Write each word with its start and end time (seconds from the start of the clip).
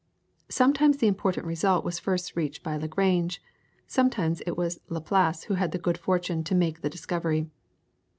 Sometimes 0.49 0.97
the 0.97 1.05
important 1.05 1.45
result 1.45 1.85
was 1.85 1.99
first 1.99 2.35
reached 2.35 2.63
by 2.63 2.75
Lagrange, 2.75 3.39
sometimes 3.85 4.41
it 4.47 4.57
was 4.57 4.81
Laplace 4.89 5.43
who 5.43 5.53
had 5.53 5.73
the 5.73 5.77
good 5.77 5.95
fortune 5.99 6.43
to 6.45 6.55
make 6.55 6.81
the 6.81 6.89
discovery. 6.89 7.51